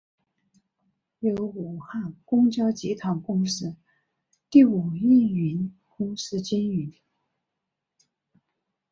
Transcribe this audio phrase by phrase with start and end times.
[1.19, 3.75] 由武汉公交集团公司
[4.49, 6.91] 第五营运公司经营。